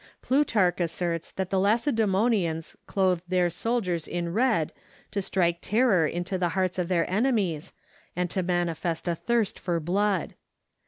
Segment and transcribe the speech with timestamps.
[0.23, 4.73] Plutarch asserts that the Lacedemonians clothed their soldiers in red
[5.11, 7.71] to strike terror into the hearts of their enemies
[8.15, 10.33] and to manifest a thirst for blood.